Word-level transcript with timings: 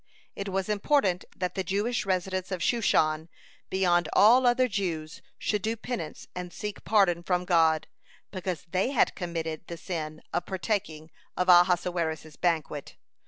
(142) 0.33 0.41
It 0.41 0.49
was 0.51 0.67
important 0.67 1.25
that 1.35 1.53
the 1.53 1.63
Jewish 1.63 2.07
residents 2.07 2.51
of 2.51 2.63
Shushan 2.63 3.29
beyond 3.69 4.09
all 4.13 4.47
other 4.47 4.67
Jews 4.67 5.21
should 5.37 5.61
do 5.61 5.75
penance 5.75 6.27
and 6.33 6.51
seek 6.51 6.83
pardon 6.83 7.21
from 7.21 7.45
God, 7.45 7.85
because 8.31 8.65
they 8.71 8.89
had 8.89 9.13
committed 9.13 9.67
the 9.67 9.77
sin 9.77 10.23
of 10.33 10.47
partaking 10.47 11.11
of 11.37 11.49
Ahasuerus's 11.49 12.35
banquet. 12.35 12.95